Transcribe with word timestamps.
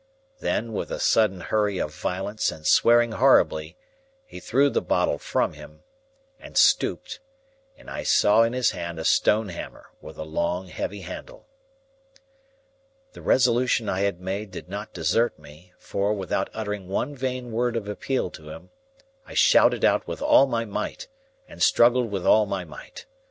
Then, 0.39 0.73
with 0.73 0.89
a 0.89 0.99
sudden 0.99 1.41
hurry 1.41 1.77
of 1.77 1.93
violence 1.93 2.51
and 2.51 2.65
swearing 2.65 3.11
horribly, 3.11 3.77
he 4.25 4.39
threw 4.39 4.71
the 4.71 4.81
bottle 4.81 5.19
from 5.19 5.53
him, 5.53 5.83
and 6.39 6.57
stooped; 6.57 7.19
and 7.77 7.87
I 7.87 8.01
saw 8.01 8.41
in 8.41 8.53
his 8.53 8.71
hand 8.71 8.97
a 8.97 9.05
stone 9.05 9.49
hammer 9.49 9.91
with 10.01 10.17
a 10.17 10.23
long 10.23 10.69
heavy 10.69 11.01
handle. 11.01 11.45
The 13.13 13.21
resolution 13.21 13.87
I 13.89 13.99
had 13.99 14.19
made 14.19 14.49
did 14.49 14.67
not 14.69 14.91
desert 14.91 15.37
me, 15.37 15.71
for, 15.77 16.13
without 16.15 16.49
uttering 16.51 16.87
one 16.87 17.13
vain 17.15 17.51
word 17.51 17.75
of 17.77 17.87
appeal 17.87 18.31
to 18.31 18.49
him, 18.49 18.71
I 19.27 19.35
shouted 19.35 19.85
out 19.85 20.07
with 20.07 20.19
all 20.23 20.47
my 20.47 20.65
might, 20.65 21.07
and 21.47 21.61
struggled 21.61 22.09
with 22.09 22.25
all 22.25 22.47
my 22.47 22.63
might. 22.65 23.05